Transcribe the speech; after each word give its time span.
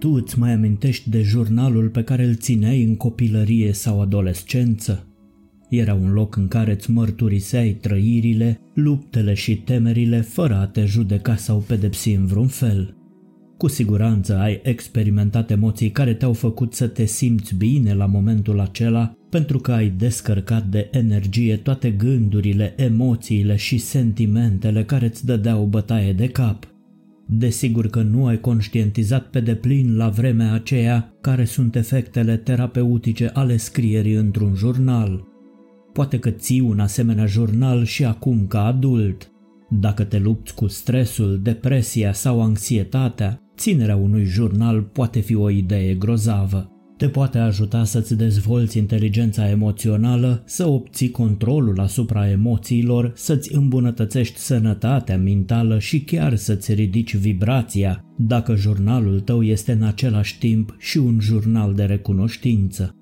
Tu 0.00 0.08
îți 0.08 0.38
mai 0.38 0.52
amintești 0.52 1.10
de 1.10 1.22
jurnalul 1.22 1.88
pe 1.88 2.02
care 2.02 2.24
îl 2.24 2.34
țineai 2.34 2.82
în 2.82 2.96
copilărie 2.96 3.72
sau 3.72 4.00
adolescență? 4.00 5.06
Era 5.70 5.94
un 5.94 6.12
loc 6.12 6.36
în 6.36 6.48
care 6.48 6.72
îți 6.72 6.90
mărturiseai 6.90 7.76
trăirile, 7.80 8.60
luptele 8.74 9.34
și 9.34 9.56
temerile 9.56 10.20
fără 10.20 10.54
a 10.54 10.66
te 10.66 10.84
judeca 10.84 11.36
sau 11.36 11.58
pedepsi 11.58 12.10
în 12.10 12.26
vreun 12.26 12.46
fel. 12.46 12.94
Cu 13.56 13.68
siguranță 13.68 14.36
ai 14.36 14.60
experimentat 14.62 15.50
emoții 15.50 15.90
care 15.90 16.14
te-au 16.14 16.32
făcut 16.32 16.74
să 16.74 16.86
te 16.86 17.04
simți 17.04 17.54
bine 17.54 17.94
la 17.94 18.06
momentul 18.06 18.60
acela 18.60 19.14
pentru 19.30 19.58
că 19.58 19.72
ai 19.72 19.88
descărcat 19.88 20.66
de 20.66 20.88
energie 20.92 21.56
toate 21.56 21.90
gândurile, 21.90 22.74
emoțiile 22.76 23.56
și 23.56 23.78
sentimentele 23.78 24.84
care 24.84 25.06
îți 25.06 25.26
dădeau 25.26 25.64
bătaie 25.64 26.12
de 26.12 26.28
cap. 26.28 26.69
Desigur 27.32 27.86
că 27.86 28.02
nu 28.02 28.26
ai 28.26 28.40
conștientizat 28.40 29.26
pe 29.26 29.40
deplin 29.40 29.96
la 29.96 30.08
vremea 30.08 30.52
aceea 30.52 31.14
care 31.20 31.44
sunt 31.44 31.76
efectele 31.76 32.36
terapeutice 32.36 33.30
ale 33.34 33.56
scrierii 33.56 34.14
într-un 34.14 34.54
jurnal. 34.54 35.28
Poate 35.92 36.18
că 36.18 36.30
ții 36.30 36.60
un 36.60 36.80
asemenea 36.80 37.26
jurnal 37.26 37.84
și 37.84 38.04
acum 38.04 38.46
ca 38.46 38.64
adult. 38.64 39.30
Dacă 39.68 40.04
te 40.04 40.18
lupți 40.18 40.54
cu 40.54 40.66
stresul, 40.66 41.40
depresia 41.42 42.12
sau 42.12 42.42
anxietatea, 42.42 43.40
ținerea 43.56 43.96
unui 43.96 44.24
jurnal 44.24 44.82
poate 44.82 45.20
fi 45.20 45.34
o 45.34 45.50
idee 45.50 45.94
grozavă. 45.94 46.70
Te 47.00 47.08
poate 47.08 47.38
ajuta 47.38 47.84
să-ți 47.84 48.14
dezvolți 48.14 48.78
inteligența 48.78 49.50
emoțională, 49.50 50.42
să 50.46 50.68
obții 50.68 51.10
controlul 51.10 51.80
asupra 51.80 52.30
emoțiilor, 52.30 53.12
să-ți 53.14 53.54
îmbunătățești 53.54 54.38
sănătatea 54.38 55.18
mentală 55.18 55.78
și 55.78 56.00
chiar 56.00 56.36
să-ți 56.36 56.72
ridici 56.72 57.16
vibrația, 57.16 58.04
dacă 58.18 58.54
jurnalul 58.54 59.20
tău 59.20 59.42
este 59.42 59.72
în 59.72 59.82
același 59.82 60.38
timp 60.38 60.76
și 60.78 60.98
un 60.98 61.20
jurnal 61.20 61.74
de 61.74 61.84
recunoștință. 61.84 62.94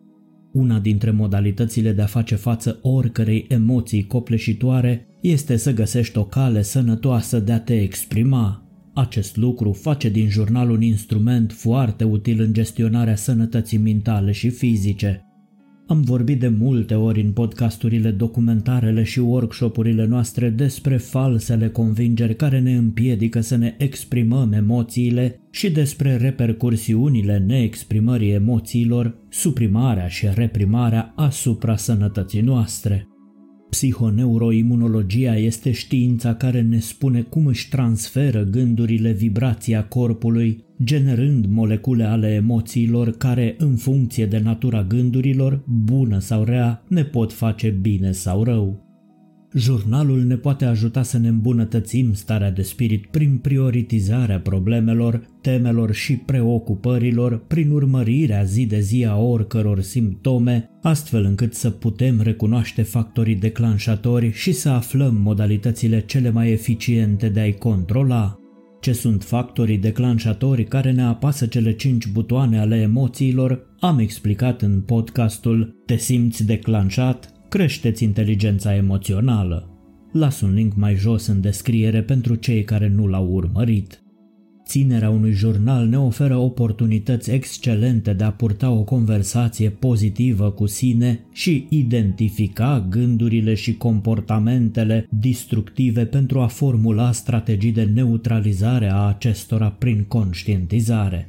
Una 0.52 0.78
dintre 0.78 1.10
modalitățile 1.10 1.92
de 1.92 2.02
a 2.02 2.06
face 2.06 2.34
față 2.34 2.78
oricărei 2.82 3.46
emoții 3.48 4.06
copleșitoare 4.06 5.06
este 5.20 5.56
să 5.56 5.72
găsești 5.72 6.18
o 6.18 6.24
cale 6.24 6.62
sănătoasă 6.62 7.38
de 7.38 7.52
a 7.52 7.60
te 7.60 7.80
exprima. 7.80 8.67
Acest 8.98 9.36
lucru 9.36 9.72
face 9.72 10.08
din 10.08 10.28
jurnal 10.28 10.70
un 10.70 10.82
instrument 10.82 11.52
foarte 11.52 12.04
util 12.04 12.40
în 12.40 12.52
gestionarea 12.52 13.16
sănătății 13.16 13.78
mentale 13.78 14.32
și 14.32 14.50
fizice. 14.50 15.22
Am 15.86 16.00
vorbit 16.00 16.40
de 16.40 16.48
multe 16.48 16.94
ori 16.94 17.20
în 17.20 17.32
podcasturile, 17.32 18.10
documentarele 18.10 19.02
și 19.02 19.18
workshopurile 19.18 20.06
noastre 20.06 20.48
despre 20.50 20.96
falsele 20.96 21.68
convingeri 21.68 22.36
care 22.36 22.60
ne 22.60 22.76
împiedică 22.76 23.40
să 23.40 23.56
ne 23.56 23.74
exprimăm 23.78 24.52
emoțiile 24.52 25.40
și 25.50 25.70
despre 25.70 26.16
repercursiunile 26.16 27.38
neexprimării 27.46 28.30
emoțiilor, 28.30 29.14
suprimarea 29.28 30.08
și 30.08 30.26
reprimarea 30.34 31.12
asupra 31.16 31.76
sănătății 31.76 32.40
noastre. 32.40 33.08
Psihoneuroimunologia 33.70 35.36
este 35.36 35.70
știința 35.72 36.34
care 36.34 36.62
ne 36.62 36.78
spune 36.78 37.20
cum 37.20 37.46
își 37.46 37.68
transferă 37.68 38.42
gândurile 38.42 39.12
vibrația 39.12 39.84
corpului, 39.84 40.64
generând 40.84 41.46
molecule 41.46 42.04
ale 42.04 42.28
emoțiilor 42.28 43.10
care, 43.10 43.54
în 43.58 43.76
funcție 43.76 44.26
de 44.26 44.38
natura 44.38 44.82
gândurilor, 44.82 45.62
bună 45.66 46.18
sau 46.18 46.44
rea, 46.44 46.84
ne 46.88 47.04
pot 47.04 47.32
face 47.32 47.68
bine 47.68 48.12
sau 48.12 48.44
rău. 48.44 48.87
Jurnalul 49.54 50.22
ne 50.22 50.36
poate 50.36 50.64
ajuta 50.64 51.02
să 51.02 51.18
ne 51.18 51.28
îmbunătățim 51.28 52.12
starea 52.12 52.50
de 52.50 52.62
spirit 52.62 53.06
prin 53.06 53.38
prioritizarea 53.38 54.40
problemelor, 54.40 55.22
temelor 55.40 55.92
și 55.92 56.16
preocupărilor, 56.16 57.38
prin 57.46 57.70
urmărirea 57.70 58.42
zi 58.42 58.66
de 58.66 58.80
zi 58.80 59.04
a 59.04 59.16
oricăror 59.16 59.80
simptome, 59.80 60.70
astfel 60.82 61.24
încât 61.24 61.54
să 61.54 61.70
putem 61.70 62.20
recunoaște 62.20 62.82
factorii 62.82 63.34
declanșatori 63.34 64.32
și 64.32 64.52
să 64.52 64.68
aflăm 64.68 65.14
modalitățile 65.14 66.00
cele 66.00 66.30
mai 66.30 66.50
eficiente 66.50 67.28
de 67.28 67.40
a-i 67.40 67.54
controla. 67.54 68.38
Ce 68.80 68.92
sunt 68.92 69.22
factorii 69.22 69.78
declanșatori 69.78 70.64
care 70.64 70.92
ne 70.92 71.02
apasă 71.02 71.46
cele 71.46 71.72
cinci 71.72 72.08
butoane 72.08 72.58
ale 72.58 72.76
emoțiilor, 72.76 73.74
am 73.80 73.98
explicat 73.98 74.62
în 74.62 74.80
podcastul 74.80 75.82
Te 75.86 75.96
simți 75.96 76.46
declanșat? 76.46 77.37
Creșteți 77.48 78.04
inteligența 78.04 78.74
emoțională. 78.74 79.68
Las 80.12 80.40
un 80.40 80.54
link 80.54 80.74
mai 80.76 80.94
jos 80.94 81.26
în 81.26 81.40
descriere 81.40 82.02
pentru 82.02 82.34
cei 82.34 82.64
care 82.64 82.88
nu 82.88 83.06
l-au 83.06 83.26
urmărit. 83.30 84.02
Ținerea 84.66 85.10
unui 85.10 85.32
jurnal 85.32 85.86
ne 85.86 85.98
oferă 85.98 86.36
oportunități 86.36 87.30
excelente 87.30 88.12
de 88.12 88.24
a 88.24 88.32
purta 88.32 88.70
o 88.70 88.82
conversație 88.82 89.70
pozitivă 89.70 90.50
cu 90.50 90.66
sine 90.66 91.20
și 91.32 91.66
identifica 91.68 92.86
gândurile 92.90 93.54
și 93.54 93.76
comportamentele 93.76 95.06
destructive 95.10 96.04
pentru 96.04 96.40
a 96.40 96.46
formula 96.46 97.12
strategii 97.12 97.72
de 97.72 97.84
neutralizare 97.84 98.88
a 98.90 99.06
acestora 99.06 99.70
prin 99.70 100.04
conștientizare. 100.08 101.28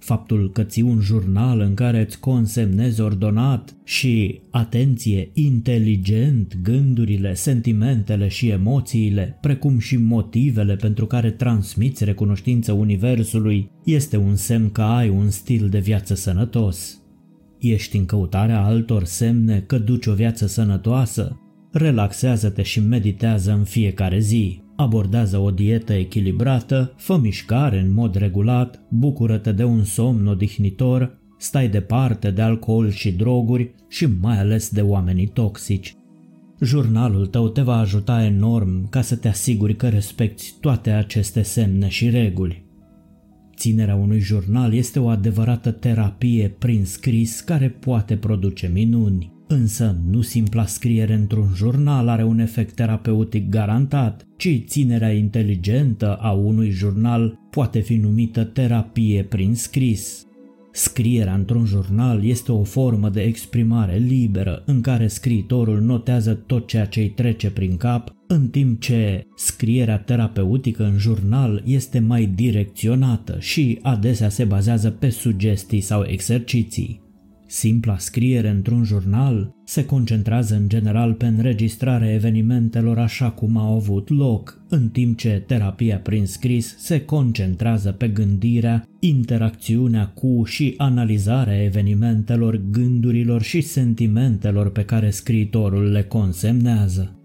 Faptul 0.00 0.50
că 0.52 0.62
ții 0.62 0.82
un 0.82 1.00
jurnal 1.00 1.60
în 1.60 1.74
care 1.74 2.00
îți 2.00 2.20
consemnezi 2.20 3.00
ordonat 3.00 3.76
și, 3.84 4.40
atenție, 4.50 5.30
inteligent 5.32 6.56
gândurile, 6.62 7.34
sentimentele 7.34 8.28
și 8.28 8.48
emoțiile, 8.48 9.38
precum 9.40 9.78
și 9.78 9.96
motivele 9.96 10.76
pentru 10.76 11.06
care 11.06 11.30
transmiți 11.30 12.04
recunoștință 12.04 12.72
Universului, 12.72 13.70
este 13.84 14.16
un 14.16 14.36
semn 14.36 14.70
că 14.70 14.82
ai 14.82 15.08
un 15.08 15.30
stil 15.30 15.68
de 15.68 15.78
viață 15.78 16.14
sănătos. 16.14 17.02
Ești 17.58 17.96
în 17.96 18.04
căutarea 18.04 18.64
altor 18.64 19.04
semne 19.04 19.60
că 19.66 19.78
duci 19.78 20.06
o 20.06 20.14
viață 20.14 20.46
sănătoasă? 20.46 21.40
Relaxează-te 21.72 22.62
și 22.62 22.80
meditează 22.80 23.52
în 23.52 23.64
fiecare 23.64 24.18
zi. 24.18 24.62
Abordează 24.76 25.38
o 25.38 25.50
dietă 25.50 25.92
echilibrată, 25.92 26.94
fă 26.96 27.18
mișcare 27.18 27.78
în 27.78 27.92
mod 27.92 28.14
regulat, 28.14 28.82
bucură-te 28.88 29.52
de 29.52 29.64
un 29.64 29.84
somn 29.84 30.26
odihnitor, 30.26 31.18
stai 31.38 31.68
departe 31.68 32.30
de 32.30 32.42
alcool 32.42 32.90
și 32.90 33.12
droguri 33.12 33.74
și 33.88 34.06
mai 34.20 34.38
ales 34.38 34.70
de 34.70 34.80
oamenii 34.80 35.26
toxici. 35.26 35.94
Jurnalul 36.60 37.26
tău 37.26 37.48
te 37.48 37.60
va 37.60 37.76
ajuta 37.76 38.24
enorm 38.24 38.88
ca 38.88 39.00
să 39.00 39.16
te 39.16 39.28
asiguri 39.28 39.76
că 39.76 39.88
respecti 39.88 40.54
toate 40.60 40.90
aceste 40.90 41.42
semne 41.42 41.88
și 41.88 42.08
reguli. 42.08 42.64
Ținerea 43.56 43.94
unui 43.94 44.20
jurnal 44.20 44.74
este 44.74 45.00
o 45.00 45.08
adevărată 45.08 45.70
terapie 45.70 46.48
prin 46.58 46.84
scris 46.84 47.40
care 47.40 47.68
poate 47.68 48.16
produce 48.16 48.70
minuni. 48.72 49.32
Însă 49.52 49.96
nu 50.10 50.20
simpla 50.20 50.66
scriere 50.66 51.14
într-un 51.14 51.48
jurnal 51.54 52.08
are 52.08 52.24
un 52.24 52.38
efect 52.38 52.74
terapeutic 52.74 53.48
garantat, 53.48 54.26
ci 54.36 54.64
ținerea 54.66 55.12
inteligentă 55.12 56.14
a 56.14 56.30
unui 56.30 56.70
jurnal 56.70 57.38
poate 57.50 57.80
fi 57.80 57.94
numită 57.94 58.44
terapie 58.44 59.22
prin 59.22 59.54
scris. 59.54 60.26
Scrierea 60.72 61.34
într-un 61.34 61.64
jurnal 61.64 62.24
este 62.24 62.52
o 62.52 62.62
formă 62.62 63.08
de 63.08 63.20
exprimare 63.20 63.96
liberă 63.96 64.62
în 64.66 64.80
care 64.80 65.06
scriitorul 65.06 65.80
notează 65.80 66.34
tot 66.34 66.66
ceea 66.66 66.86
ce 66.86 67.00
îi 67.00 67.10
trece 67.10 67.50
prin 67.50 67.76
cap, 67.76 68.14
în 68.26 68.48
timp 68.48 68.80
ce 68.80 69.26
scrierea 69.36 69.98
terapeutică 69.98 70.84
în 70.84 70.98
jurnal 70.98 71.62
este 71.64 71.98
mai 71.98 72.26
direcționată 72.26 73.36
și 73.40 73.78
adesea 73.82 74.28
se 74.28 74.44
bazează 74.44 74.90
pe 74.90 75.08
sugestii 75.08 75.80
sau 75.80 76.04
exerciții. 76.06 77.08
Simpla 77.52 77.98
scriere 77.98 78.48
într-un 78.48 78.84
jurnal 78.84 79.54
se 79.64 79.84
concentrează 79.84 80.54
în 80.54 80.68
general 80.68 81.14
pe 81.14 81.26
înregistrarea 81.26 82.12
evenimentelor 82.12 82.98
așa 82.98 83.30
cum 83.30 83.56
au 83.56 83.74
avut 83.74 84.08
loc, 84.08 84.62
în 84.68 84.88
timp 84.88 85.18
ce 85.18 85.44
terapia 85.46 85.98
prin 85.98 86.26
scris 86.26 86.76
se 86.78 87.04
concentrează 87.04 87.92
pe 87.92 88.08
gândirea, 88.08 88.84
interacțiunea 89.00 90.06
cu 90.06 90.42
și 90.44 90.74
analizarea 90.76 91.62
evenimentelor, 91.62 92.60
gândurilor 92.70 93.42
și 93.42 93.60
sentimentelor 93.60 94.72
pe 94.72 94.84
care 94.84 95.10
scriitorul 95.10 95.90
le 95.90 96.02
consemnează. 96.02 97.18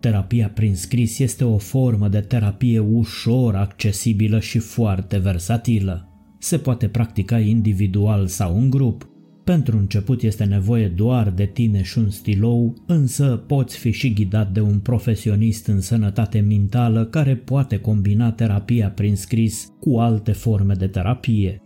Terapia 0.00 0.48
prin 0.48 0.74
scris 0.74 1.18
este 1.18 1.44
o 1.44 1.58
formă 1.58 2.08
de 2.08 2.20
terapie 2.20 2.78
ușor 2.78 3.54
accesibilă 3.54 4.40
și 4.40 4.58
foarte 4.58 5.18
versatilă. 5.18 6.08
Se 6.38 6.58
poate 6.58 6.88
practica 6.88 7.38
individual 7.38 8.26
sau 8.26 8.58
în 8.58 8.70
grup, 8.70 9.10
pentru 9.52 9.76
început 9.76 10.22
este 10.22 10.44
nevoie 10.44 10.88
doar 10.88 11.30
de 11.30 11.46
tine 11.46 11.82
și 11.82 11.98
un 11.98 12.10
stilou, 12.10 12.74
însă 12.86 13.44
poți 13.46 13.76
fi 13.78 13.90
și 13.90 14.12
ghidat 14.12 14.52
de 14.52 14.60
un 14.60 14.78
profesionist 14.78 15.66
în 15.66 15.80
sănătate 15.80 16.40
mentală 16.40 17.04
care 17.04 17.36
poate 17.36 17.76
combina 17.76 18.30
terapia 18.30 18.90
prin 18.90 19.16
scris 19.16 19.68
cu 19.80 19.98
alte 19.98 20.32
forme 20.32 20.74
de 20.74 20.86
terapie. 20.86 21.60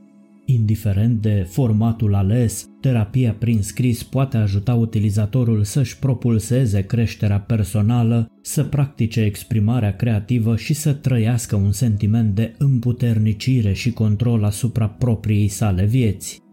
Indiferent 0.45 1.23
de 1.23 1.47
formatul 1.51 2.15
ales, 2.15 2.65
terapia 2.81 3.33
prin 3.39 3.63
scris 3.63 4.03
poate 4.03 4.37
ajuta 4.37 4.75
utilizatorul 4.75 5.65
să-și 5.65 5.99
propulseze 5.99 6.81
creșterea 6.81 7.41
personală, 7.41 8.31
să 8.43 8.65
practice 8.65 9.21
exprimarea 9.21 9.97
creativă 9.97 10.57
și 10.57 10.75
să 10.75 10.93
trăiască 10.93 11.57
un 11.57 11.73
sentiment 11.73 12.35
de 12.35 12.55
împuternicire 12.59 13.73
și 13.73 13.91
control 13.91 14.45
asupra 14.45 14.89
propriei 14.89 15.49
sale 15.49 15.85
vieți. 15.85 16.45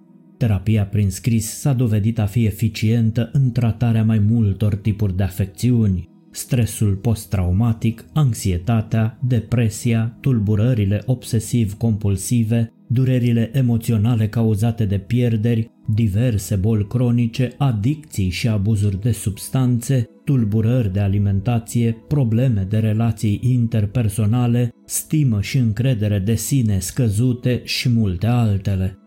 Terapia 0.44 0.86
prin 0.86 1.10
scris 1.10 1.50
s-a 1.60 1.74
dovedit 1.74 2.20
a 2.20 2.26
fi 2.26 2.46
eficientă 2.46 3.30
în 3.34 3.52
tratarea 3.52 4.04
mai 4.04 4.20
multor 4.20 4.76
tipuri 4.76 5.16
de 5.16 5.24
afecțiuni, 5.24 6.10
stresul 6.32 6.96
post-traumatic, 6.96 8.06
anxietatea, 8.14 9.20
depresia, 9.22 10.18
tulburările 10.22 11.04
obsesiv-compulsive, 11.06 12.74
durerile 12.88 13.50
emoționale 13.54 14.28
cauzate 14.28 14.86
de 14.86 14.98
pierderi, 14.98 15.70
diverse 15.88 16.56
boli 16.56 16.88
cronice, 16.88 17.54
adicții 17.58 18.30
și 18.30 18.48
abuzuri 18.48 19.02
de 19.02 19.12
substanțe, 19.12 20.10
tulburări 20.24 20.94
de 20.94 21.00
alimentație, 21.00 21.98
probleme 22.08 22.68
de 22.70 22.78
relații 22.78 23.40
interpersonale, 23.44 24.74
stimă 24.86 25.42
și 25.42 25.58
încredere 25.58 26.20
de 26.20 26.36
sine 26.36 26.80
scăzute 26.80 27.62
și 27.64 27.90
multe 27.90 28.28
altele. 28.28 28.98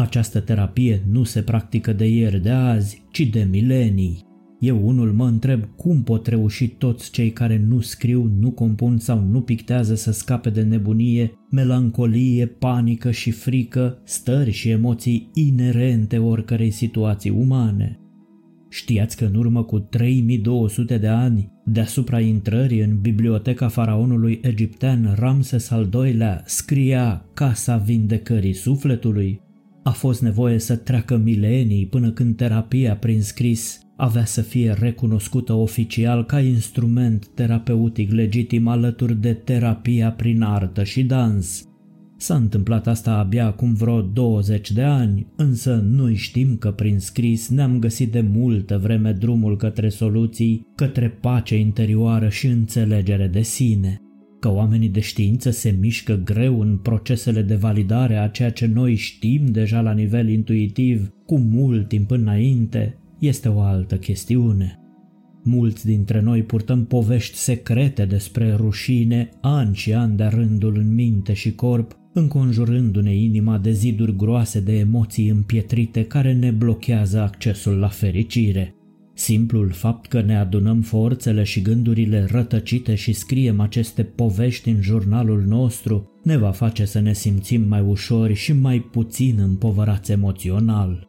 Această 0.00 0.40
terapie 0.40 1.02
nu 1.10 1.24
se 1.24 1.42
practică 1.42 1.92
de 1.92 2.08
ieri 2.08 2.42
de 2.42 2.50
azi, 2.50 3.02
ci 3.10 3.20
de 3.20 3.46
milenii. 3.50 4.24
Eu 4.60 4.86
unul 4.86 5.12
mă 5.12 5.26
întreb 5.26 5.64
cum 5.76 6.02
pot 6.02 6.26
reuși 6.26 6.68
toți 6.68 7.10
cei 7.10 7.30
care 7.30 7.64
nu 7.68 7.80
scriu, 7.80 8.30
nu 8.38 8.50
compun 8.50 8.98
sau 8.98 9.24
nu 9.30 9.40
pictează 9.40 9.94
să 9.94 10.12
scape 10.12 10.50
de 10.50 10.62
nebunie, 10.62 11.32
melancolie, 11.50 12.46
panică 12.46 13.10
și 13.10 13.30
frică, 13.30 13.98
stări 14.04 14.50
și 14.50 14.70
emoții 14.70 15.30
inerente 15.34 16.18
oricărei 16.18 16.70
situații 16.70 17.30
umane. 17.30 17.98
Știați 18.68 19.16
că 19.16 19.24
în 19.24 19.34
urmă 19.34 19.62
cu 19.62 19.78
3200 19.78 20.98
de 20.98 21.08
ani, 21.08 21.52
deasupra 21.64 22.20
intrării 22.20 22.80
în 22.80 22.98
biblioteca 23.00 23.68
faraonului 23.68 24.40
egiptean 24.42 25.14
Ramses 25.18 25.70
al 25.70 25.88
II-lea, 25.94 26.42
scria 26.46 27.24
Casa 27.34 27.76
Vindecării 27.76 28.54
Sufletului? 28.54 29.48
A 29.82 29.90
fost 29.90 30.22
nevoie 30.22 30.58
să 30.58 30.76
treacă 30.76 31.16
milenii 31.16 31.86
până 31.86 32.10
când 32.10 32.36
terapia 32.36 32.96
prin 32.96 33.22
scris 33.22 33.80
avea 33.96 34.24
să 34.24 34.40
fie 34.40 34.76
recunoscută 34.78 35.52
oficial 35.52 36.24
ca 36.24 36.40
instrument 36.40 37.26
terapeutic 37.26 38.10
legitim 38.12 38.68
alături 38.68 39.20
de 39.20 39.32
terapia 39.32 40.12
prin 40.12 40.42
artă 40.42 40.84
și 40.84 41.02
dans. 41.02 41.64
S-a 42.16 42.34
întâmplat 42.34 42.86
asta 42.86 43.12
abia 43.12 43.46
acum 43.46 43.74
vreo 43.74 44.00
20 44.00 44.70
de 44.70 44.82
ani, 44.82 45.26
însă 45.36 45.84
noi 45.90 46.14
știm 46.14 46.56
că 46.56 46.70
prin 46.70 46.98
scris 46.98 47.48
ne-am 47.48 47.78
găsit 47.78 48.12
de 48.12 48.20
multă 48.20 48.78
vreme 48.78 49.12
drumul 49.12 49.56
către 49.56 49.88
soluții, 49.88 50.66
către 50.74 51.08
pace 51.08 51.58
interioară 51.58 52.28
și 52.28 52.46
înțelegere 52.46 53.26
de 53.26 53.42
sine. 53.42 54.00
Că 54.40 54.52
oamenii 54.52 54.88
de 54.88 55.00
știință 55.00 55.50
se 55.50 55.76
mișcă 55.80 56.20
greu 56.24 56.60
în 56.60 56.76
procesele 56.76 57.42
de 57.42 57.54
validare 57.54 58.16
a 58.16 58.28
ceea 58.28 58.50
ce 58.50 58.66
noi 58.66 58.94
știm 58.94 59.46
deja 59.46 59.80
la 59.80 59.92
nivel 59.92 60.28
intuitiv 60.28 61.12
cu 61.26 61.38
mult 61.38 61.88
timp 61.88 62.10
înainte, 62.10 62.98
este 63.18 63.48
o 63.48 63.60
altă 63.60 63.96
chestiune. 63.96 64.78
Mulți 65.44 65.86
dintre 65.86 66.20
noi 66.20 66.42
purtăm 66.42 66.86
povești 66.86 67.36
secrete 67.36 68.04
despre 68.04 68.54
rușine, 68.54 69.30
ani 69.40 69.74
și 69.74 69.92
ani 69.92 70.16
de 70.16 70.24
rândul 70.24 70.76
în 70.76 70.94
minte 70.94 71.32
și 71.32 71.54
corp, 71.54 71.96
înconjurându-ne 72.12 73.14
inima 73.14 73.58
de 73.58 73.72
ziduri 73.72 74.16
groase 74.16 74.60
de 74.60 74.78
emoții 74.78 75.28
împietrite 75.28 76.04
care 76.04 76.32
ne 76.32 76.50
blochează 76.50 77.20
accesul 77.20 77.78
la 77.78 77.88
fericire. 77.88 78.74
Simplul 79.20 79.70
fapt 79.70 80.06
că 80.06 80.20
ne 80.20 80.36
adunăm 80.36 80.80
forțele 80.80 81.42
și 81.42 81.62
gândurile 81.62 82.26
rătăcite 82.30 82.94
și 82.94 83.12
scriem 83.12 83.60
aceste 83.60 84.02
povești 84.02 84.68
în 84.68 84.80
jurnalul 84.80 85.44
nostru 85.46 86.10
ne 86.22 86.36
va 86.36 86.50
face 86.50 86.84
să 86.84 87.00
ne 87.00 87.12
simțim 87.12 87.62
mai 87.68 87.80
ușori 87.80 88.34
și 88.34 88.52
mai 88.52 88.78
puțin 88.78 89.38
împovărați 89.38 90.12
emoțional. 90.12 91.08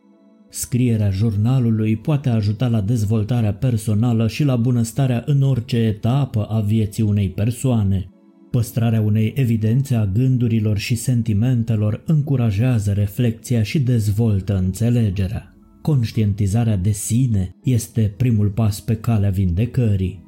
Scrierea 0.49 1.09
jurnalului 1.09 1.95
poate 1.95 2.29
ajuta 2.29 2.67
la 2.67 2.81
dezvoltarea 2.81 3.53
personală 3.53 4.27
și 4.27 4.43
la 4.43 4.55
bunăstarea 4.55 5.23
în 5.25 5.41
orice 5.41 5.77
etapă 5.77 6.43
a 6.43 6.59
vieții 6.59 7.03
unei 7.03 7.29
persoane. 7.29 8.09
Păstrarea 8.49 9.01
unei 9.01 9.33
evidențe 9.35 9.95
a 9.95 10.05
gândurilor 10.05 10.77
și 10.77 10.95
sentimentelor 10.95 12.03
încurajează 12.05 12.91
reflexia 12.91 13.63
și 13.63 13.79
dezvoltă 13.79 14.57
înțelegerea. 14.57 15.50
Conștientizarea 15.81 16.77
de 16.77 16.91
sine 16.91 17.55
este 17.63 18.13
primul 18.17 18.49
pas 18.49 18.79
pe 18.79 18.95
calea 18.95 19.29
vindecării. 19.29 20.25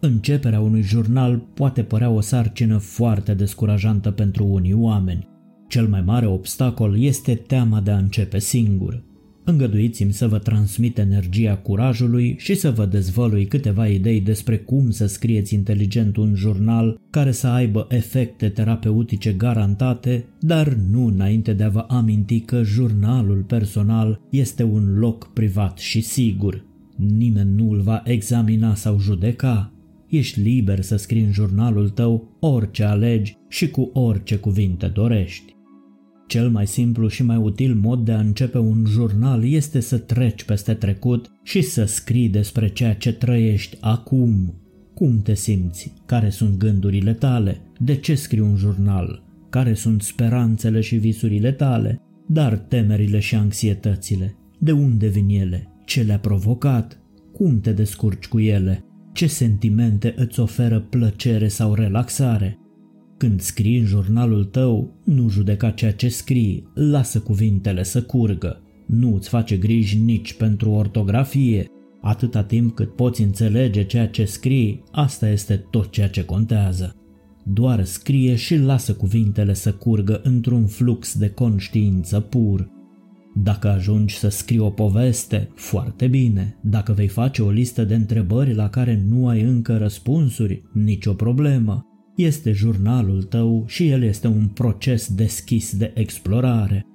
Începerea 0.00 0.60
unui 0.60 0.82
jurnal 0.82 1.38
poate 1.54 1.82
părea 1.82 2.10
o 2.10 2.20
sarcină 2.20 2.78
foarte 2.78 3.34
descurajantă 3.34 4.10
pentru 4.10 4.44
unii 4.44 4.72
oameni. 4.72 5.28
Cel 5.68 5.88
mai 5.88 6.02
mare 6.02 6.26
obstacol 6.26 7.00
este 7.00 7.34
teama 7.34 7.80
de 7.80 7.90
a 7.90 7.96
începe 7.96 8.38
singur. 8.38 9.02
Îngăduiți-mi 9.44 10.12
să 10.12 10.28
vă 10.28 10.38
transmit 10.38 10.98
energia 10.98 11.56
curajului 11.56 12.36
și 12.38 12.54
să 12.54 12.70
vă 12.70 12.86
dezvălui 12.86 13.46
câteva 13.46 13.86
idei 13.86 14.20
despre 14.20 14.56
cum 14.56 14.90
să 14.90 15.06
scrieți 15.06 15.54
inteligent 15.54 16.16
un 16.16 16.34
jurnal 16.34 17.00
care 17.10 17.32
să 17.32 17.46
aibă 17.46 17.86
efecte 17.90 18.48
terapeutice 18.48 19.32
garantate, 19.32 20.24
dar 20.40 20.78
nu 20.90 21.06
înainte 21.06 21.52
de 21.52 21.62
a 21.62 21.68
vă 21.68 21.84
aminti 21.88 22.40
că 22.40 22.62
jurnalul 22.62 23.42
personal 23.42 24.20
este 24.30 24.62
un 24.62 24.98
loc 24.98 25.32
privat 25.32 25.78
și 25.78 26.00
sigur. 26.00 26.64
Nimeni 26.96 27.54
nu 27.54 27.70
îl 27.70 27.80
va 27.80 28.02
examina 28.04 28.74
sau 28.74 28.98
judeca. 28.98 29.72
Ești 30.08 30.40
liber 30.40 30.80
să 30.80 30.96
scrii 30.96 31.22
în 31.22 31.32
jurnalul 31.32 31.88
tău 31.88 32.36
orice 32.40 32.84
alegi 32.84 33.36
și 33.48 33.70
cu 33.70 33.90
orice 33.92 34.36
cuvinte 34.36 34.86
dorești. 34.86 35.54
Cel 36.26 36.48
mai 36.48 36.66
simplu 36.66 37.08
și 37.08 37.22
mai 37.22 37.36
util 37.36 37.74
mod 37.74 38.04
de 38.04 38.12
a 38.12 38.18
începe 38.18 38.58
un 38.58 38.84
jurnal 38.86 39.44
este 39.44 39.80
să 39.80 39.98
treci 39.98 40.44
peste 40.44 40.74
trecut 40.74 41.30
și 41.42 41.62
să 41.62 41.84
scrii 41.84 42.28
despre 42.28 42.68
ceea 42.68 42.94
ce 42.94 43.12
trăiești 43.12 43.76
acum. 43.80 44.54
Cum 44.94 45.22
te 45.22 45.34
simți? 45.34 45.92
Care 46.06 46.30
sunt 46.30 46.56
gândurile 46.56 47.12
tale? 47.12 47.60
De 47.78 47.96
ce 47.96 48.14
scrii 48.14 48.40
un 48.40 48.56
jurnal? 48.56 49.22
Care 49.50 49.74
sunt 49.74 50.02
speranțele 50.02 50.80
și 50.80 50.96
visurile 50.96 51.52
tale? 51.52 52.00
Dar 52.26 52.56
temerile 52.56 53.18
și 53.18 53.34
anxietățile? 53.34 54.36
De 54.58 54.72
unde 54.72 55.06
vin 55.06 55.28
ele? 55.28 55.68
Ce 55.84 56.02
le-a 56.02 56.18
provocat? 56.18 56.98
Cum 57.32 57.60
te 57.60 57.72
descurci 57.72 58.26
cu 58.26 58.40
ele? 58.40 58.84
Ce 59.12 59.26
sentimente 59.26 60.14
îți 60.16 60.40
oferă 60.40 60.80
plăcere 60.80 61.48
sau 61.48 61.74
relaxare? 61.74 62.58
Când 63.16 63.40
scrii 63.40 63.78
în 63.78 63.84
jurnalul 63.84 64.44
tău, 64.44 64.94
nu 65.04 65.28
judeca 65.28 65.70
ceea 65.70 65.92
ce 65.92 66.08
scrii, 66.08 66.68
lasă 66.74 67.20
cuvintele 67.20 67.82
să 67.82 68.02
curgă. 68.02 68.60
Nu 68.86 69.14
îți 69.14 69.28
face 69.28 69.56
griji 69.56 69.98
nici 69.98 70.32
pentru 70.32 70.70
ortografie. 70.70 71.66
Atâta 72.00 72.42
timp 72.42 72.74
cât 72.74 72.94
poți 72.94 73.22
înțelege 73.22 73.84
ceea 73.84 74.08
ce 74.08 74.24
scrii, 74.24 74.82
asta 74.90 75.28
este 75.28 75.56
tot 75.70 75.90
ceea 75.90 76.08
ce 76.08 76.24
contează. 76.24 76.96
Doar 77.44 77.84
scrie 77.84 78.34
și 78.34 78.56
lasă 78.56 78.94
cuvintele 78.94 79.54
să 79.54 79.72
curgă 79.72 80.20
într-un 80.22 80.66
flux 80.66 81.18
de 81.18 81.30
conștiință 81.30 82.20
pur. 82.20 82.70
Dacă 83.34 83.68
ajungi 83.68 84.16
să 84.16 84.28
scrii 84.28 84.58
o 84.58 84.70
poveste, 84.70 85.50
foarte 85.54 86.06
bine. 86.06 86.56
Dacă 86.62 86.92
vei 86.92 87.08
face 87.08 87.42
o 87.42 87.50
listă 87.50 87.84
de 87.84 87.94
întrebări 87.94 88.54
la 88.54 88.68
care 88.68 89.04
nu 89.08 89.28
ai 89.28 89.40
încă 89.40 89.76
răspunsuri, 89.76 90.62
nicio 90.72 91.12
problemă. 91.12 91.86
Este 92.16 92.52
jurnalul 92.52 93.22
tău 93.22 93.64
și 93.66 93.88
el 93.88 94.02
este 94.02 94.26
un 94.26 94.46
proces 94.46 95.14
deschis 95.14 95.76
de 95.76 95.92
explorare. 95.94 96.86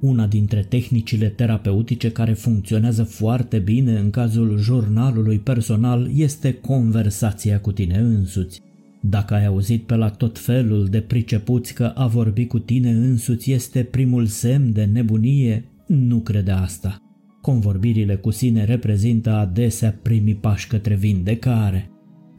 Una 0.00 0.26
dintre 0.26 0.60
tehnicile 0.68 1.28
terapeutice 1.28 2.10
care 2.10 2.32
funcționează 2.32 3.02
foarte 3.02 3.58
bine 3.58 3.98
în 3.98 4.10
cazul 4.10 4.58
jurnalului 4.58 5.38
personal 5.38 6.10
este 6.14 6.52
conversația 6.52 7.60
cu 7.60 7.72
tine 7.72 7.98
însuți. 7.98 8.60
Dacă 9.00 9.34
ai 9.34 9.46
auzit 9.46 9.82
pe 9.82 9.94
la 9.94 10.10
tot 10.10 10.38
felul 10.38 10.86
de 10.86 11.00
pricepuți 11.00 11.74
că 11.74 11.84
a 11.84 12.06
vorbi 12.06 12.46
cu 12.46 12.58
tine 12.58 12.90
însuți 12.90 13.52
este 13.52 13.82
primul 13.82 14.26
semn 14.26 14.72
de 14.72 14.84
nebunie, 14.84 15.64
nu 15.86 16.18
crede 16.18 16.50
asta. 16.50 16.96
Convorbirile 17.40 18.16
cu 18.16 18.30
sine 18.30 18.64
reprezintă 18.64 19.30
adesea 19.30 19.98
primii 20.02 20.34
pași 20.34 20.66
către 20.66 20.94
vindecare. 20.94 21.90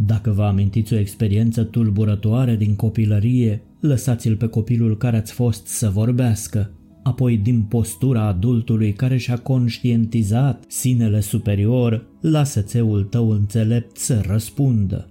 Dacă 0.06 0.32
vă 0.32 0.44
amintiți 0.44 0.94
o 0.94 0.98
experiență 0.98 1.64
tulburătoare 1.64 2.56
din 2.56 2.76
copilărie, 2.76 3.62
lăsați-l 3.80 4.36
pe 4.36 4.48
copilul 4.48 4.98
care 4.98 5.18
ați 5.18 5.32
fost 5.32 5.68
să 5.68 5.90
vorbească, 5.90 6.72
apoi 7.04 7.38
din 7.38 7.62
postura 7.62 8.22
adultului 8.28 8.94
care 8.94 9.18
și-a 9.18 9.38
conștientizat 9.38 10.64
sinele 10.68 11.20
superior, 11.20 12.06
lasă 12.22 12.62
țeul 12.62 13.04
tău 13.04 13.30
înțelept 13.30 13.98
să 13.98 14.24
răspundă. 14.28 15.10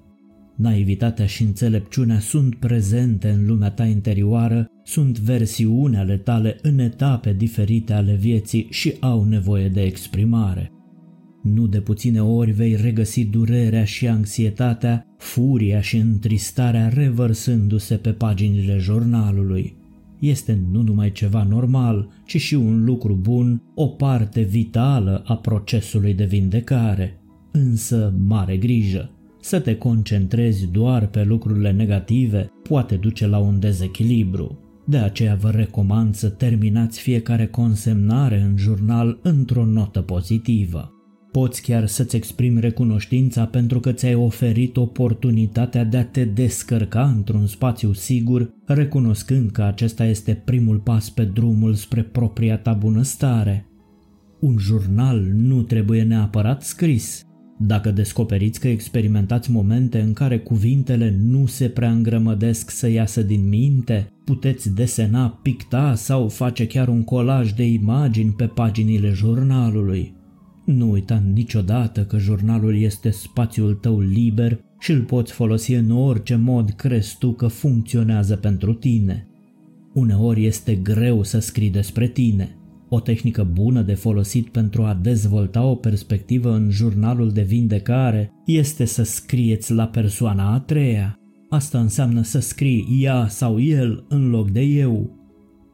Naivitatea 0.57 1.27
și 1.27 1.43
înțelepciunea 1.43 2.19
sunt 2.19 2.55
prezente 2.55 3.29
în 3.29 3.47
lumea 3.47 3.71
ta 3.71 3.85
interioară, 3.85 4.67
Sunt 4.85 5.19
versiuni 5.19 5.97
ale 5.97 6.17
tale 6.17 6.57
în 6.63 6.79
etape 6.79 7.33
diferite 7.33 7.93
ale 7.93 8.15
vieții 8.15 8.67
și 8.71 8.95
au 9.01 9.25
nevoie 9.25 9.69
de 9.69 9.83
exprimare. 9.83 10.73
Nu 11.55 11.67
de 11.67 11.81
puține 11.81 12.23
ori 12.23 12.51
vei 12.51 12.77
regăsi 12.77 13.25
durerea 13.25 13.85
și 13.85 14.09
anxietatea, 14.09 15.07
furia 15.19 15.81
și 15.81 15.97
întristarea 15.97 16.89
revărsându-se 16.89 17.95
pe 17.95 18.11
paginile 18.11 18.77
jurnalului. 18.79 19.77
Este 20.19 20.59
nu 20.73 20.83
numai 20.83 21.13
ceva 21.13 21.43
normal, 21.43 22.09
ci 22.27 22.41
și 22.41 22.55
un 22.55 22.85
lucru 22.85 23.19
bun, 23.21 23.63
o 23.75 23.87
parte 23.87 24.41
vitală 24.41 25.23
a 25.27 25.37
procesului 25.37 26.15
de 26.15 26.25
vindecare. 26.25 27.21
Însă, 27.53 28.15
mare 28.27 28.57
grijă! 28.57 29.11
Să 29.41 29.61
te 29.61 29.77
concentrezi 29.77 30.67
doar 30.67 31.07
pe 31.07 31.25
lucrurile 31.25 31.73
negative 31.73 32.51
poate 32.63 32.95
duce 32.95 33.27
la 33.27 33.39
un 33.39 33.61
dezechilibru. 33.61 34.59
De 34.85 34.97
aceea 34.97 35.35
vă 35.35 35.51
recomand 35.51 36.15
să 36.15 36.29
terminați 36.29 37.01
fiecare 37.01 37.47
consemnare 37.47 38.41
în 38.41 38.57
jurnal 38.57 39.19
într-o 39.23 39.65
notă 39.65 40.01
pozitivă. 40.01 40.98
Poți 41.33 41.63
chiar 41.63 41.87
să-ți 41.87 42.17
exprimi 42.17 42.61
recunoștința 42.61 43.45
pentru 43.47 43.81
că 43.81 43.93
ți-ai 43.93 44.15
oferit 44.15 44.77
oportunitatea 44.77 45.85
de 45.85 45.97
a 45.97 46.05
te 46.05 46.25
descărca 46.25 47.05
într-un 47.17 47.47
spațiu 47.47 47.93
sigur, 47.93 48.55
recunoscând 48.67 49.51
că 49.51 49.63
acesta 49.63 50.05
este 50.05 50.43
primul 50.45 50.79
pas 50.79 51.11
pe 51.11 51.25
drumul 51.25 51.75
spre 51.75 52.03
propria 52.03 52.59
ta 52.59 52.73
bunăstare. 52.73 53.67
Un 54.41 54.57
jurnal 54.59 55.21
nu 55.35 55.63
trebuie 55.63 56.03
neapărat 56.03 56.63
scris. 56.63 57.23
Dacă 57.61 57.91
descoperiți 57.91 58.61
că 58.61 58.69
experimentați 58.69 59.51
momente 59.51 60.01
în 60.01 60.13
care 60.13 60.39
cuvintele 60.39 61.17
nu 61.23 61.47
se 61.47 61.69
prea 61.69 61.91
îngrămădesc 61.91 62.71
să 62.71 62.89
iasă 62.89 63.23
din 63.23 63.49
minte, 63.49 64.13
puteți 64.25 64.75
desena, 64.75 65.39
picta 65.43 65.95
sau 65.95 66.29
face 66.29 66.67
chiar 66.67 66.89
un 66.89 67.05
colaj 67.05 67.53
de 67.53 67.65
imagini 67.65 68.33
pe 68.33 68.47
paginile 68.47 69.11
jurnalului. 69.11 70.18
Nu 70.69 70.91
uita 70.91 71.23
niciodată 71.33 72.05
că 72.05 72.19
jurnalul 72.19 72.77
este 72.77 73.11
spațiul 73.11 73.75
tău 73.75 74.01
liber 74.01 74.61
și 74.79 74.91
îl 74.91 75.03
poți 75.03 75.33
folosi 75.33 75.73
în 75.73 75.91
orice 75.91 76.37
mod 76.37 76.71
crezi 76.71 77.17
tu 77.19 77.33
că 77.33 77.47
funcționează 77.47 78.37
pentru 78.37 78.75
tine. 78.75 79.27
Uneori 79.95 80.45
este 80.45 80.75
greu 80.75 81.23
să 81.23 81.39
scrii 81.39 81.71
despre 81.71 82.09
tine. 82.09 82.57
O 82.89 83.01
tehnică 83.01 83.49
bună 83.53 83.83
de 83.83 83.95
folosit 83.95 84.49
pentru 84.49 84.83
a 84.83 84.99
dezvolta 85.03 85.65
o 85.65 85.75
perspectivă 85.75 86.55
în 86.55 86.71
jurnalul 86.71 87.31
de 87.31 87.43
vindecare 87.43 88.33
este 88.47 88.85
să 88.85 89.03
scrieți 89.03 89.73
la 89.73 89.87
persoana 89.87 90.53
a 90.53 90.61
treia. 90.61 91.19
Asta 91.49 91.81
înseamnă 91.81 92.23
să 92.23 92.39
scrii 92.39 92.99
ea 93.01 93.29
sau 93.29 93.61
el 93.61 94.05
în 94.09 94.31
loc 94.31 94.51
de 94.51 94.61
eu, 94.61 95.18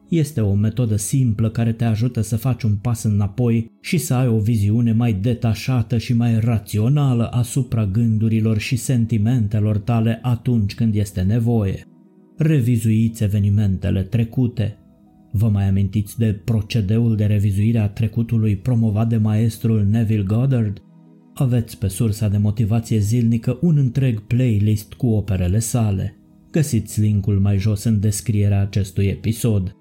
este 0.09 0.41
o 0.41 0.53
metodă 0.53 0.95
simplă 0.95 1.49
care 1.49 1.71
te 1.71 1.83
ajută 1.83 2.21
să 2.21 2.37
faci 2.37 2.63
un 2.63 2.75
pas 2.75 3.03
înapoi 3.03 3.71
și 3.81 3.97
să 3.97 4.13
ai 4.13 4.27
o 4.27 4.37
viziune 4.37 4.91
mai 4.91 5.13
detașată 5.13 5.97
și 5.97 6.13
mai 6.13 6.39
rațională 6.39 7.27
asupra 7.27 7.85
gândurilor 7.85 8.57
și 8.57 8.75
sentimentelor 8.75 9.77
tale 9.77 10.19
atunci 10.21 10.75
când 10.75 10.95
este 10.95 11.21
nevoie. 11.21 11.87
Revizuiți 12.37 13.23
evenimentele 13.23 14.01
trecute. 14.01 14.77
Vă 15.31 15.49
mai 15.49 15.67
amintiți 15.67 16.17
de 16.17 16.41
procedeul 16.45 17.15
de 17.15 17.25
revizuire 17.25 17.79
a 17.79 17.89
trecutului 17.89 18.55
promovat 18.55 19.09
de 19.09 19.17
maestrul 19.17 19.85
Neville 19.89 20.23
Goddard? 20.23 20.81
Aveți 21.33 21.77
pe 21.77 21.87
sursa 21.87 22.27
de 22.27 22.37
motivație 22.37 22.97
zilnică 22.97 23.57
un 23.61 23.77
întreg 23.77 24.19
playlist 24.19 24.93
cu 24.93 25.07
operele 25.07 25.59
sale. 25.59 26.17
Găsiți 26.51 27.01
linkul 27.01 27.39
mai 27.39 27.57
jos 27.57 27.83
în 27.83 27.99
descrierea 27.99 28.61
acestui 28.61 29.05
episod. 29.05 29.75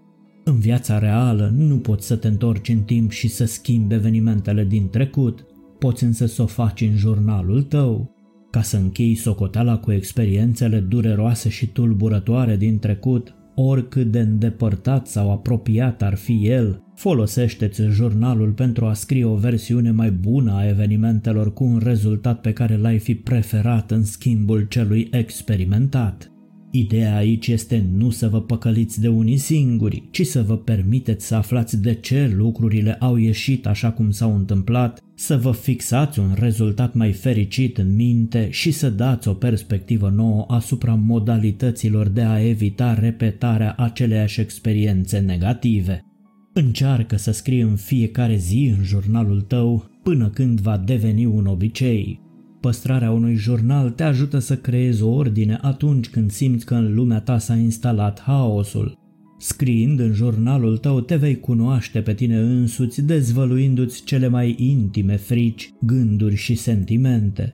În 0.47 0.59
viața 0.59 0.99
reală 0.99 1.53
nu 1.57 1.77
poți 1.77 2.07
să 2.07 2.17
te 2.17 2.29
întorci 2.29 2.69
în 2.69 2.81
timp 2.81 3.11
și 3.11 3.29
să 3.29 3.45
schimbi 3.45 3.95
evenimentele 3.95 4.65
din 4.65 4.89
trecut, 4.89 5.47
poți 5.79 6.05
însă 6.05 6.27
să 6.27 6.43
o 6.43 6.47
faci 6.47 6.81
în 6.81 6.97
jurnalul 6.97 7.63
tău. 7.63 8.15
Ca 8.51 8.63
să 8.63 8.77
închei 8.77 9.15
socoteala 9.15 9.79
cu 9.79 9.93
experiențele 9.93 10.81
dureroase 10.81 11.49
și 11.49 11.67
tulburătoare 11.67 12.57
din 12.57 12.79
trecut, 12.79 13.35
oricât 13.55 14.11
de 14.11 14.21
îndepărtat 14.21 15.07
sau 15.07 15.31
apropiat 15.31 16.03
ar 16.03 16.15
fi 16.15 16.47
el, 16.47 16.83
folosește-ți 16.95 17.83
jurnalul 17.83 18.53
pentru 18.53 18.87
a 18.87 18.93
scrie 18.93 19.25
o 19.25 19.35
versiune 19.35 19.91
mai 19.91 20.11
bună 20.11 20.53
a 20.53 20.69
evenimentelor 20.69 21.53
cu 21.53 21.65
un 21.65 21.81
rezultat 21.83 22.41
pe 22.41 22.53
care 22.53 22.77
l-ai 22.77 22.99
fi 22.99 23.15
preferat 23.15 23.91
în 23.91 24.05
schimbul 24.05 24.67
celui 24.69 25.09
experimentat. 25.11 26.34
Ideea 26.77 27.17
aici 27.17 27.47
este 27.47 27.87
nu 27.97 28.11
să 28.11 28.29
vă 28.29 28.41
păcăliți 28.41 29.01
de 29.01 29.09
unii 29.09 29.37
singuri, 29.37 30.03
ci 30.11 30.27
să 30.27 30.43
vă 30.43 30.57
permiteți 30.57 31.27
să 31.27 31.35
aflați 31.35 31.83
de 31.83 31.95
ce 31.95 32.33
lucrurile 32.37 32.93
au 32.93 33.17
ieșit 33.17 33.67
așa 33.67 33.91
cum 33.91 34.11
s-au 34.11 34.35
întâmplat, 34.35 35.01
să 35.15 35.37
vă 35.37 35.53
fixați 35.53 36.19
un 36.19 36.35
rezultat 36.39 36.95
mai 36.95 37.13
fericit 37.13 37.79
în 37.79 37.95
minte 37.95 38.49
și 38.51 38.71
să 38.71 38.91
dați 38.91 39.29
o 39.29 39.33
perspectivă 39.33 40.13
nouă 40.15 40.45
asupra 40.49 40.95
modalităților 40.95 42.09
de 42.09 42.23
a 42.23 42.49
evita 42.49 42.95
repetarea 42.95 43.75
aceleiași 43.79 44.41
experiențe 44.41 45.19
negative. 45.19 46.05
Încearcă 46.53 47.17
să 47.17 47.31
scrii 47.31 47.61
în 47.61 47.77
fiecare 47.77 48.37
zi 48.37 48.75
în 48.79 48.85
jurnalul 48.85 49.41
tău 49.41 49.91
până 50.03 50.29
când 50.29 50.61
va 50.61 50.77
deveni 50.77 51.25
un 51.25 51.47
obicei. 51.47 52.24
Păstrarea 52.65 53.11
unui 53.11 53.35
jurnal 53.35 53.91
te 53.91 54.03
ajută 54.03 54.39
să 54.39 54.57
creezi 54.57 55.03
o 55.03 55.09
ordine 55.09 55.59
atunci 55.61 56.09
când 56.09 56.31
simți 56.31 56.65
că 56.65 56.75
în 56.75 56.95
lumea 56.95 57.21
ta 57.21 57.39
s-a 57.39 57.55
instalat 57.55 58.21
haosul. 58.21 58.99
Scriind 59.39 60.01
în 60.01 60.13
jurnalul 60.13 60.77
tău 60.77 61.01
te 61.01 61.17
vei 61.17 61.41
cunoaște 61.41 62.01
pe 62.01 62.15
tine 62.15 62.39
însuți, 62.39 63.03
dezvăluindu-ți 63.03 64.05
cele 64.05 64.29
mai 64.29 64.55
intime 64.59 65.17
frici, 65.17 65.73
gânduri 65.81 66.35
și 66.35 66.55
sentimente. 66.55 67.53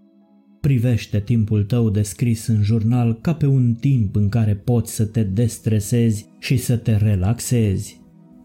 Privește 0.60 1.20
timpul 1.20 1.64
tău 1.64 1.90
de 1.90 2.02
scris 2.02 2.46
în 2.46 2.62
jurnal 2.62 3.18
ca 3.20 3.34
pe 3.34 3.46
un 3.46 3.74
timp 3.74 4.16
în 4.16 4.28
care 4.28 4.54
poți 4.54 4.94
să 4.94 5.04
te 5.04 5.22
destresezi 5.22 6.26
și 6.38 6.56
să 6.56 6.76
te 6.76 6.96
relaxezi. 6.96 7.99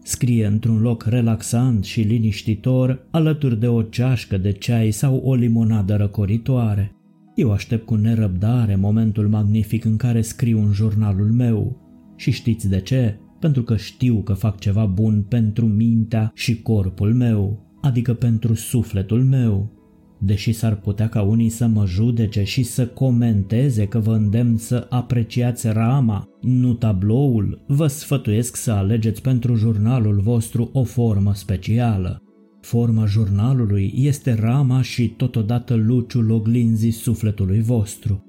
Scrie 0.06 0.46
într-un 0.46 0.80
loc 0.80 1.02
relaxant 1.02 1.84
și 1.84 2.00
liniștitor, 2.00 3.06
alături 3.10 3.60
de 3.60 3.68
o 3.68 3.82
ceașcă 3.82 4.36
de 4.36 4.50
ceai 4.50 4.90
sau 4.90 5.16
o 5.16 5.34
limonadă 5.34 5.96
răcoritoare. 5.96 6.92
Eu 7.34 7.52
aștept 7.52 7.86
cu 7.86 7.94
nerăbdare 7.94 8.76
momentul 8.76 9.28
magnific 9.28 9.84
în 9.84 9.96
care 9.96 10.20
scriu 10.20 10.58
în 10.58 10.72
jurnalul 10.72 11.32
meu. 11.32 11.76
Și 12.16 12.30
știți 12.30 12.68
de 12.68 12.80
ce? 12.80 13.18
Pentru 13.40 13.62
că 13.62 13.76
știu 13.76 14.22
că 14.22 14.32
fac 14.32 14.58
ceva 14.58 14.84
bun 14.84 15.22
pentru 15.28 15.66
mintea 15.66 16.30
și 16.34 16.62
corpul 16.62 17.14
meu, 17.14 17.66
adică 17.80 18.14
pentru 18.14 18.54
sufletul 18.54 19.24
meu, 19.24 19.75
Deși 20.18 20.52
s-ar 20.52 20.76
putea 20.76 21.08
ca 21.08 21.22
unii 21.22 21.48
să 21.48 21.66
mă 21.66 21.86
judece 21.86 22.42
și 22.42 22.62
să 22.62 22.86
comenteze 22.86 23.86
că 23.86 23.98
vă 23.98 24.12
îndemn 24.12 24.56
să 24.56 24.86
apreciați 24.90 25.68
rama, 25.68 26.28
nu 26.40 26.74
tabloul, 26.74 27.64
vă 27.66 27.86
sfătuiesc 27.86 28.56
să 28.56 28.70
alegeți 28.70 29.22
pentru 29.22 29.54
jurnalul 29.54 30.20
vostru 30.20 30.70
o 30.72 30.84
formă 30.84 31.34
specială. 31.34 32.20
Forma 32.60 33.04
jurnalului 33.04 33.92
este 33.96 34.34
rama 34.34 34.82
și 34.82 35.08
totodată 35.08 35.74
luciul 35.74 36.30
oglinzii 36.30 36.90
sufletului 36.90 37.60
vostru. 37.60 38.24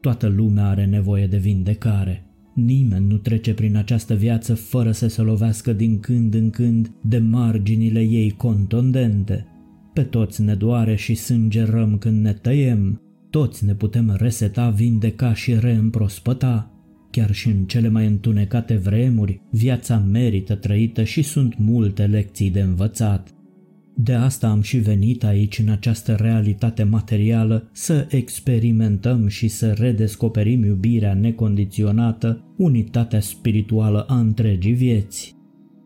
Toată 0.00 0.26
lumea 0.26 0.68
are 0.68 0.84
nevoie 0.84 1.26
de 1.26 1.36
vindecare. 1.36 2.26
Nimeni 2.54 3.06
nu 3.06 3.16
trece 3.16 3.54
prin 3.54 3.76
această 3.76 4.14
viață 4.14 4.54
fără 4.54 4.90
să 4.90 5.08
se 5.08 5.22
lovească 5.22 5.72
din 5.72 5.98
când 6.00 6.34
în 6.34 6.50
când 6.50 6.90
de 7.02 7.18
marginile 7.18 8.00
ei 8.00 8.30
contondente. 8.30 9.46
Pe 9.94 10.02
toți 10.02 10.42
ne 10.42 10.54
doare 10.54 10.94
și 10.94 11.14
sângerăm 11.14 11.98
când 11.98 12.22
ne 12.22 12.32
tăiem, 12.32 13.00
toți 13.30 13.64
ne 13.64 13.74
putem 13.74 14.16
reseta, 14.18 14.70
vindeca 14.70 15.34
și 15.34 15.54
reîmprospăta. 15.58 16.70
Chiar 17.10 17.32
și 17.32 17.48
în 17.48 17.64
cele 17.64 17.88
mai 17.88 18.06
întunecate 18.06 18.76
vremuri, 18.76 19.40
viața 19.50 19.98
merită 19.98 20.54
trăită 20.54 21.04
și 21.04 21.22
sunt 21.22 21.58
multe 21.58 22.06
lecții 22.06 22.50
de 22.50 22.60
învățat. 22.60 23.28
De 23.96 24.12
asta 24.12 24.48
am 24.48 24.60
și 24.60 24.76
venit 24.76 25.24
aici 25.24 25.58
în 25.58 25.68
această 25.68 26.14
realitate 26.14 26.82
materială 26.82 27.68
să 27.72 28.06
experimentăm 28.10 29.28
și 29.28 29.48
să 29.48 29.72
redescoperim 29.72 30.64
iubirea 30.64 31.14
necondiționată, 31.14 32.54
unitatea 32.56 33.20
spirituală 33.20 34.04
a 34.08 34.18
întregii 34.18 34.72
vieți. 34.72 35.33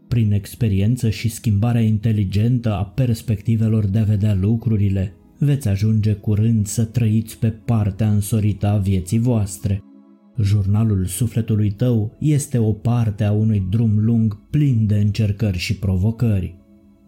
Prin 0.08 0.32
experiență 0.32 1.10
și 1.10 1.28
schimbarea 1.28 1.80
inteligentă 1.80 2.72
a 2.74 2.84
perspectivelor 2.84 3.86
de 3.86 3.98
a 3.98 4.04
vedea 4.04 4.34
lucrurile, 4.34 5.12
veți 5.38 5.68
ajunge 5.68 6.12
curând 6.12 6.66
să 6.66 6.84
trăiți 6.84 7.38
pe 7.38 7.48
partea 7.48 8.10
însorită 8.10 8.66
a 8.66 8.76
vieții 8.76 9.18
voastre. 9.18 9.82
Jurnalul 10.42 11.04
sufletului 11.04 11.70
tău 11.70 12.16
este 12.18 12.58
o 12.58 12.72
parte 12.72 13.24
a 13.24 13.32
unui 13.32 13.66
drum 13.70 14.04
lung 14.04 14.40
plin 14.50 14.86
de 14.86 14.94
încercări 14.94 15.58
și 15.58 15.76
provocări. 15.76 16.56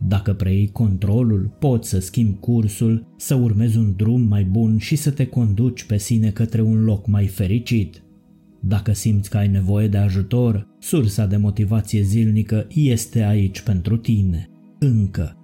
Dacă 0.09 0.33
preiei 0.33 0.71
controlul, 0.73 1.57
poți 1.59 1.89
să 1.89 2.01
schimbi 2.01 2.39
cursul, 2.39 3.15
să 3.17 3.35
urmezi 3.35 3.79
un 3.79 3.95
drum 3.97 4.21
mai 4.21 4.45
bun 4.45 4.79
și 4.79 4.97
să 4.97 5.11
te 5.11 5.27
conduci 5.27 5.85
pe 5.85 5.99
sine 5.99 6.31
către 6.31 6.63
un 6.63 6.85
loc 6.85 7.07
mai 7.07 7.27
fericit. 7.27 8.03
Dacă 8.61 8.93
simți 8.93 9.31
că 9.31 9.37
ai 9.37 9.49
nevoie 9.49 9.89
de 9.89 9.97
ajutor, 9.97 10.69
sursa 10.79 11.27
de 11.27 11.37
motivație 11.37 12.03
zilnică 12.03 12.67
este 12.75 13.23
aici 13.23 13.61
pentru 13.61 13.97
tine. 13.97 14.49
Încă. 14.79 15.35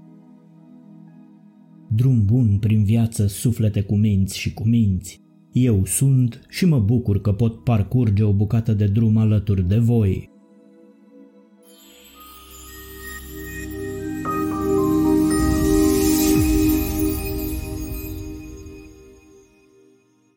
Drum 1.90 2.24
bun 2.24 2.58
prin 2.58 2.84
viață, 2.84 3.26
suflete 3.26 3.80
cu 3.80 3.96
minți 3.96 4.38
și 4.38 4.54
cu 4.54 4.68
minți. 4.68 5.20
Eu 5.52 5.84
sunt 5.84 6.46
și 6.48 6.66
mă 6.66 6.78
bucur 6.78 7.20
că 7.20 7.32
pot 7.32 7.64
parcurge 7.64 8.22
o 8.22 8.32
bucată 8.32 8.72
de 8.72 8.86
drum 8.86 9.16
alături 9.16 9.68
de 9.68 9.78
voi. 9.78 10.30